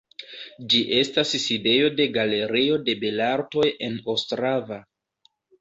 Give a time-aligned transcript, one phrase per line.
[0.73, 4.85] Ĝi estas sidejo de Galerio de belartoj en Ostrava.